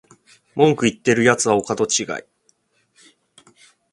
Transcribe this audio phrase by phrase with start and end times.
[0.55, 2.25] 文句言ってるやつはお門違い